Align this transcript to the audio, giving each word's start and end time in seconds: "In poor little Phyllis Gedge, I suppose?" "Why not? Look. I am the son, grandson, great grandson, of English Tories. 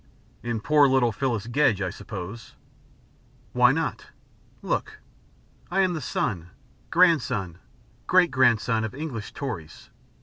"In 0.41 0.61
poor 0.61 0.87
little 0.87 1.11
Phyllis 1.11 1.45
Gedge, 1.45 1.79
I 1.79 1.91
suppose?" 1.91 2.55
"Why 3.53 3.71
not? 3.71 4.07
Look. 4.63 4.97
I 5.69 5.81
am 5.81 5.93
the 5.93 6.01
son, 6.01 6.49
grandson, 6.89 7.59
great 8.07 8.31
grandson, 8.31 8.83
of 8.83 8.95
English 8.95 9.31
Tories. 9.33 9.91